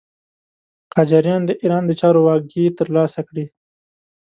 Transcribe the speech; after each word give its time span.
قاجاریان 0.95 1.41
د 1.45 1.51
ایران 1.61 1.83
د 1.87 1.91
چارو 2.01 2.19
واګې 2.25 2.65
تر 2.77 2.87
لاسه 2.95 3.21
کړې. 3.27 3.45